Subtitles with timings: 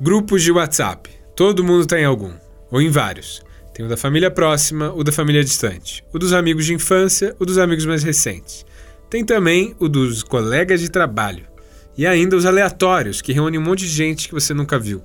[0.00, 1.10] Grupos de WhatsApp.
[1.34, 2.32] Todo mundo tem algum,
[2.70, 3.42] ou em vários.
[3.74, 7.44] Tem o da família próxima, o da família distante, o dos amigos de infância, o
[7.44, 8.64] dos amigos mais recentes.
[9.10, 11.48] Tem também o dos colegas de trabalho.
[11.96, 15.02] E ainda os aleatórios, que reúnem um monte de gente que você nunca viu.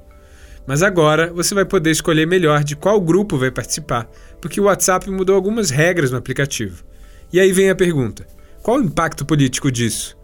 [0.67, 4.07] Mas agora você vai poder escolher melhor de qual grupo vai participar,
[4.39, 6.83] porque o WhatsApp mudou algumas regras no aplicativo.
[7.31, 8.27] E aí vem a pergunta:
[8.61, 10.15] qual o impacto político disso?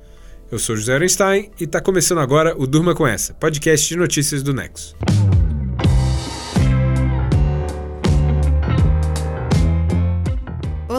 [0.51, 4.41] Eu sou José Einstein e está começando agora o Durma com Essa, podcast de notícias
[4.41, 4.95] do Nexo.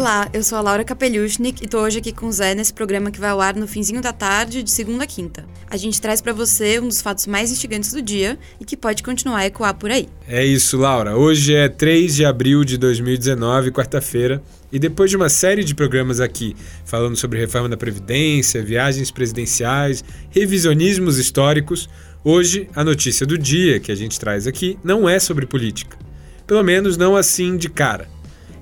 [0.01, 3.11] Olá, eu sou a Laura Kapeliushnik e tô hoje aqui com o Zé nesse programa
[3.11, 5.45] que vai ao ar no finzinho da tarde, de segunda a quinta.
[5.69, 9.03] A gente traz para você um dos fatos mais instigantes do dia e que pode
[9.03, 10.09] continuar a ecoar por aí.
[10.27, 11.19] É isso, Laura.
[11.19, 14.43] Hoje é 3 de abril de 2019, quarta-feira,
[14.73, 16.57] e depois de uma série de programas aqui
[16.87, 21.91] falando sobre reforma da Previdência, viagens presidenciais, revisionismos históricos,
[22.25, 25.99] hoje a notícia do dia que a gente traz aqui não é sobre política.
[26.47, 28.09] Pelo menos não assim de cara.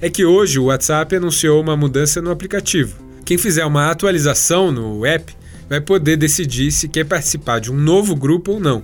[0.01, 2.97] É que hoje o WhatsApp anunciou uma mudança no aplicativo.
[3.25, 5.37] Quem fizer uma atualização no app
[5.69, 8.83] vai poder decidir se quer participar de um novo grupo ou não.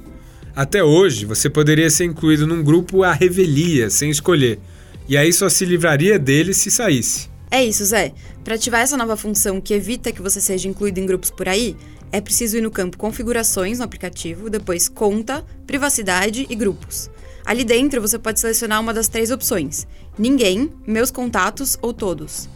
[0.55, 4.61] Até hoje, você poderia ser incluído num grupo à revelia, sem escolher
[5.09, 7.29] e aí só se livraria dele se saísse.
[7.51, 8.13] É isso, Zé.
[8.43, 11.77] Para ativar essa nova função que evita que você seja incluído em grupos por aí,
[12.11, 17.11] é preciso ir no campo Configurações no aplicativo, depois Conta, Privacidade e Grupos.
[17.45, 19.87] Ali dentro você pode selecionar uma das três opções:
[20.19, 22.49] Ninguém, Meus Contatos ou Todos.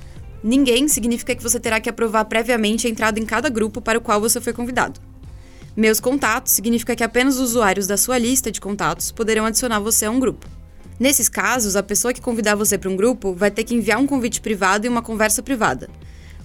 [0.42, 4.00] Ninguém significa que você terá que aprovar previamente a entrada em cada grupo para o
[4.00, 5.00] qual você foi convidado.
[5.77, 10.06] Meus Contatos significa que apenas os usuários da sua lista de contatos poderão adicionar você
[10.06, 10.47] a um grupo.
[10.98, 14.06] Nesses casos, a pessoa que convidar você para um grupo vai ter que enviar um
[14.06, 15.89] convite privado e uma conversa privada.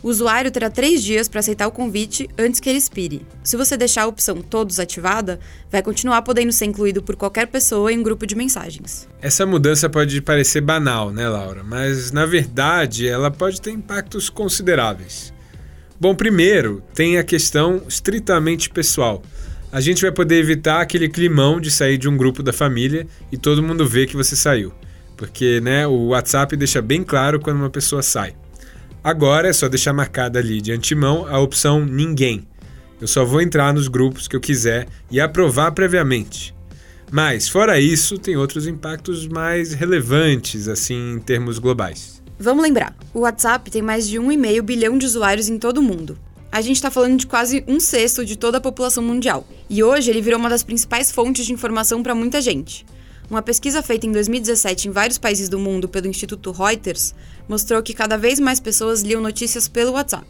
[0.03, 3.25] O usuário terá três dias para aceitar o convite antes que ele expire.
[3.43, 5.39] Se você deixar a opção Todos ativada,
[5.71, 9.07] vai continuar podendo ser incluído por qualquer pessoa em um grupo de mensagens.
[9.21, 11.63] Essa mudança pode parecer banal, né, Laura?
[11.63, 15.33] Mas na verdade ela pode ter impactos consideráveis.
[15.99, 19.23] Bom, primeiro tem a questão estritamente pessoal
[19.73, 23.37] a gente vai poder evitar aquele climão de sair de um grupo da família e
[23.39, 24.71] todo mundo ver que você saiu.
[25.17, 28.35] Porque né, o WhatsApp deixa bem claro quando uma pessoa sai.
[29.03, 32.47] Agora é só deixar marcada ali de antemão a opção Ninguém.
[33.01, 36.55] Eu só vou entrar nos grupos que eu quiser e aprovar previamente.
[37.11, 42.23] Mas, fora isso, tem outros impactos mais relevantes, assim, em termos globais.
[42.39, 46.17] Vamos lembrar: o WhatsApp tem mais de 1,5 bilhão de usuários em todo o mundo
[46.53, 49.43] a gente está falando de quase um sexto de toda a população mundial.
[49.67, 52.85] E hoje ele virou uma das principais fontes de informação para muita gente.
[53.33, 57.15] Uma pesquisa feita em 2017 em vários países do mundo pelo Instituto Reuters
[57.49, 60.27] mostrou que cada vez mais pessoas liam notícias pelo WhatsApp.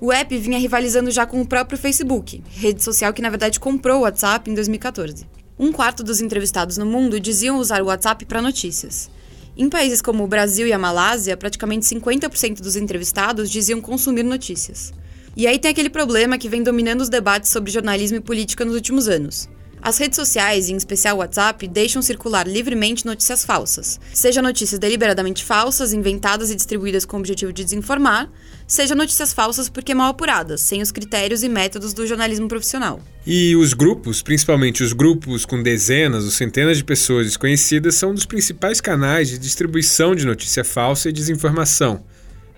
[0.00, 3.98] O app vinha rivalizando já com o próprio Facebook, rede social que na verdade comprou
[3.98, 5.26] o WhatsApp em 2014.
[5.58, 9.10] Um quarto dos entrevistados no mundo diziam usar o WhatsApp para notícias.
[9.54, 14.94] Em países como o Brasil e a Malásia, praticamente 50% dos entrevistados diziam consumir notícias.
[15.36, 18.74] E aí tem aquele problema que vem dominando os debates sobre jornalismo e política nos
[18.74, 19.50] últimos anos.
[19.80, 24.00] As redes sociais, em especial o WhatsApp, deixam circular livremente notícias falsas.
[24.12, 28.30] Seja notícias deliberadamente falsas, inventadas e distribuídas com o objetivo de desinformar,
[28.66, 33.00] seja notícias falsas porque mal apuradas, sem os critérios e métodos do jornalismo profissional.
[33.26, 38.14] E os grupos, principalmente os grupos com dezenas ou centenas de pessoas desconhecidas, são um
[38.14, 42.02] dos principais canais de distribuição de notícia falsa e desinformação.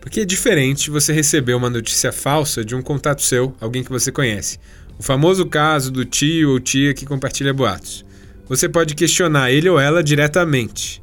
[0.01, 4.11] Porque é diferente você receber uma notícia falsa de um contato seu, alguém que você
[4.11, 4.59] conhece.
[5.01, 8.05] O famoso caso do tio ou tia que compartilha boatos.
[8.47, 11.03] Você pode questionar ele ou ela diretamente.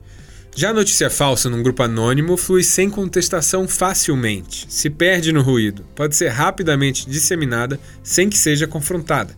[0.55, 5.83] Já a notícia falsa num grupo anônimo flui sem contestação facilmente, se perde no ruído,
[5.95, 9.35] pode ser rapidamente disseminada sem que seja confrontada.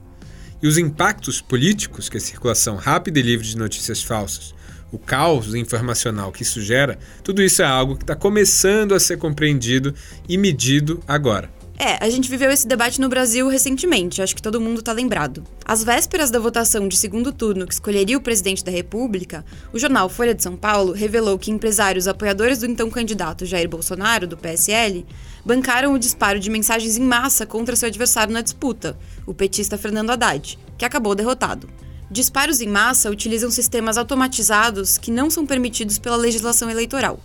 [0.61, 4.53] E os impactos políticos que a circulação rápida e livre de notícias falsas
[4.91, 9.17] o caos informacional que isso gera, tudo isso é algo que está começando a ser
[9.17, 9.93] compreendido
[10.27, 11.58] e medido agora.
[11.81, 15.45] É, a gente viveu esse debate no Brasil recentemente, acho que todo mundo está lembrado.
[15.63, 20.09] Às vésperas da votação de segundo turno que escolheria o presidente da República, o jornal
[20.09, 25.05] Folha de São Paulo revelou que empresários apoiadores do então candidato Jair Bolsonaro, do PSL,
[25.45, 30.09] bancaram o disparo de mensagens em massa contra seu adversário na disputa, o petista Fernando
[30.09, 31.69] Haddad, que acabou derrotado.
[32.11, 37.21] Disparos em massa utilizam sistemas automatizados que não são permitidos pela legislação eleitoral.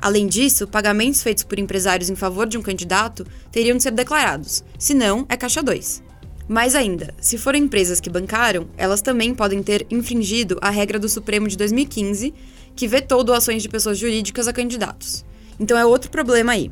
[0.00, 4.62] Além disso, pagamentos feitos por empresários em favor de um candidato teriam de ser declarados,
[4.78, 6.02] senão é caixa 2.
[6.48, 11.08] Mais ainda, se forem empresas que bancaram, elas também podem ter infringido a regra do
[11.08, 12.32] Supremo de 2015,
[12.74, 15.26] que vetou doações de pessoas jurídicas a candidatos.
[15.60, 16.70] Então é outro problema aí.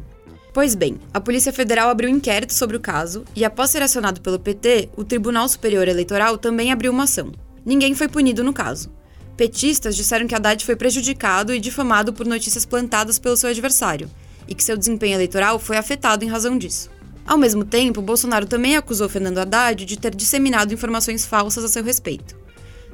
[0.55, 4.23] Pois bem, a Polícia Federal abriu um inquérito sobre o caso e, após ser acionado
[4.23, 7.31] pelo PT, o Tribunal Superior Eleitoral também abriu uma ação.
[7.63, 8.91] Ninguém foi punido no caso.
[9.37, 14.11] Petistas disseram que Haddad foi prejudicado e difamado por notícias plantadas pelo seu adversário
[14.49, 16.91] e que seu desempenho eleitoral foi afetado em razão disso.
[17.27, 21.83] Ao mesmo tempo, Bolsonaro também acusou Fernando Haddad de ter disseminado informações falsas a seu
[21.83, 22.37] respeito.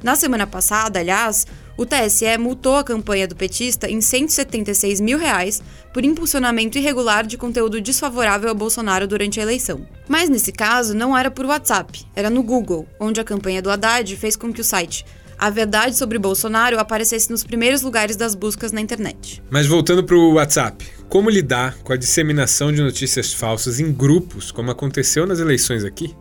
[0.01, 1.47] Na semana passada, aliás,
[1.77, 5.61] o TSE multou a campanha do petista em 176 mil reais
[5.93, 9.85] por impulsionamento irregular de conteúdo desfavorável a Bolsonaro durante a eleição.
[10.07, 14.15] Mas nesse caso, não era por WhatsApp, era no Google, onde a campanha do Haddad
[14.15, 15.05] fez com que o site
[15.37, 19.43] a verdade sobre Bolsonaro aparecesse nos primeiros lugares das buscas na internet.
[19.49, 24.51] Mas voltando para o WhatsApp, como lidar com a disseminação de notícias falsas em grupos,
[24.51, 26.15] como aconteceu nas eleições aqui?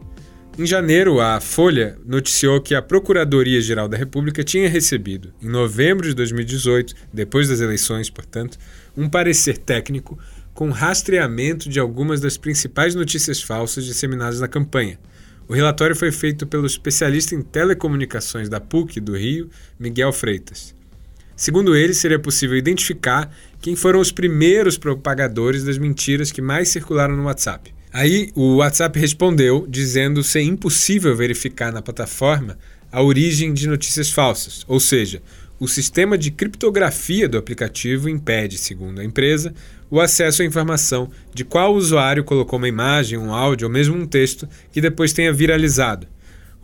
[0.58, 6.14] Em janeiro, a Folha noticiou que a Procuradoria-Geral da República tinha recebido, em novembro de
[6.14, 8.58] 2018, depois das eleições, portanto,
[8.94, 10.18] um parecer técnico
[10.52, 14.98] com rastreamento de algumas das principais notícias falsas disseminadas na campanha.
[15.48, 19.48] O relatório foi feito pelo especialista em telecomunicações da PUC do Rio,
[19.80, 20.74] Miguel Freitas.
[21.34, 27.16] Segundo ele, seria possível identificar quem foram os primeiros propagadores das mentiras que mais circularam
[27.16, 27.74] no WhatsApp.
[27.92, 32.56] Aí o WhatsApp respondeu dizendo ser impossível verificar na plataforma
[32.90, 35.22] a origem de notícias falsas, ou seja,
[35.60, 39.54] o sistema de criptografia do aplicativo impede, segundo a empresa,
[39.90, 44.06] o acesso à informação de qual usuário colocou uma imagem, um áudio ou mesmo um
[44.06, 46.06] texto que depois tenha viralizado.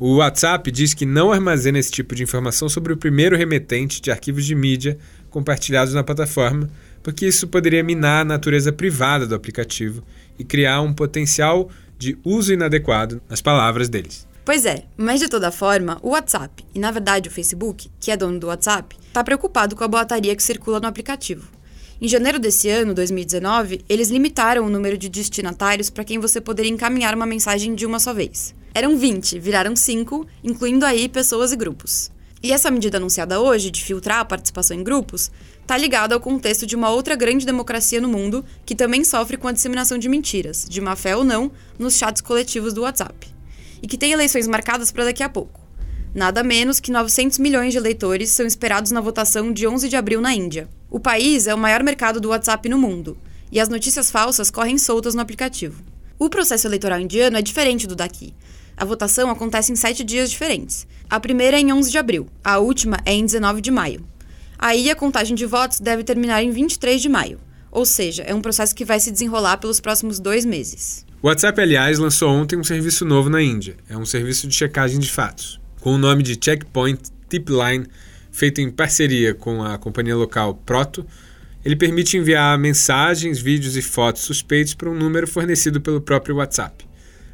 [0.00, 4.10] O WhatsApp diz que não armazena esse tipo de informação sobre o primeiro remetente de
[4.10, 4.96] arquivos de mídia
[5.28, 6.70] compartilhados na plataforma,
[7.08, 10.02] porque isso poderia minar a natureza privada do aplicativo
[10.38, 14.28] e criar um potencial de uso inadequado nas palavras deles.
[14.44, 18.16] Pois é, mas de toda forma, o WhatsApp, e na verdade o Facebook, que é
[18.16, 21.48] dono do WhatsApp, está preocupado com a boataria que circula no aplicativo.
[21.98, 26.70] Em janeiro desse ano, 2019, eles limitaram o número de destinatários para quem você poderia
[26.70, 28.54] encaminhar uma mensagem de uma só vez.
[28.74, 32.10] Eram 20, viraram 5, incluindo aí pessoas e grupos.
[32.42, 35.30] E essa medida anunciada hoje, de filtrar a participação em grupos,
[35.60, 39.48] está ligada ao contexto de uma outra grande democracia no mundo que também sofre com
[39.48, 43.26] a disseminação de mentiras, de má fé ou não, nos chats coletivos do WhatsApp.
[43.82, 45.60] E que tem eleições marcadas para daqui a pouco.
[46.14, 50.20] Nada menos que 900 milhões de eleitores são esperados na votação de 11 de abril
[50.20, 50.68] na Índia.
[50.90, 53.18] O país é o maior mercado do WhatsApp no mundo,
[53.52, 55.82] e as notícias falsas correm soltas no aplicativo.
[56.18, 58.34] O processo eleitoral indiano é diferente do daqui.
[58.78, 60.86] A votação acontece em sete dias diferentes.
[61.10, 64.06] A primeira é em 11 de abril, a última é em 19 de maio.
[64.56, 67.40] Aí a contagem de votos deve terminar em 23 de maio,
[67.72, 71.04] ou seja, é um processo que vai se desenrolar pelos próximos dois meses.
[71.20, 73.76] O WhatsApp, aliás, lançou ontem um serviço novo na Índia.
[73.88, 77.84] É um serviço de checagem de fatos, com o nome de Checkpoint Tipline,
[78.30, 81.04] feito em parceria com a companhia local Proto.
[81.64, 86.87] Ele permite enviar mensagens, vídeos e fotos suspeitos para um número fornecido pelo próprio WhatsApp.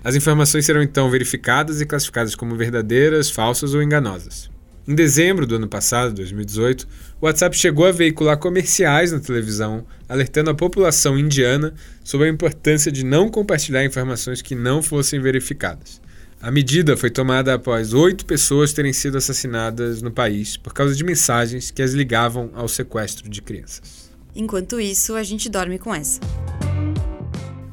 [0.04, 4.50] As informações serão então verificadas e classificadas como verdadeiras, falsas ou enganosas.
[4.86, 6.86] Em dezembro do ano passado, 2018,
[7.18, 11.72] o WhatsApp chegou a veicular comerciais na televisão, alertando a população indiana
[12.04, 16.02] sobre a importância de não compartilhar informações que não fossem verificadas.
[16.38, 21.02] A medida foi tomada após oito pessoas terem sido assassinadas no país por causa de
[21.02, 24.10] mensagens que as ligavam ao sequestro de crianças.
[24.36, 26.20] Enquanto isso, a gente dorme com essa.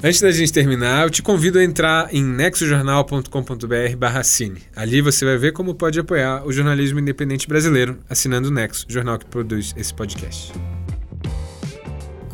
[0.04, 4.60] Antes da gente terminar, eu te convido a entrar em nexojornal.com.br cine.
[4.74, 9.16] Ali você vai ver como pode apoiar o jornalismo independente brasileiro assinando o Nexo, jornal
[9.16, 10.52] que produz esse podcast.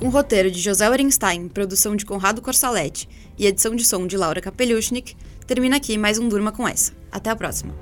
[0.00, 3.06] Com roteiro de José Orenstein, produção de Conrado Corsaletti
[3.38, 5.14] e edição de som de Laura Kapeliushnik,
[5.46, 6.92] termina aqui mais um Durma com essa.
[7.12, 7.74] Até a próxima.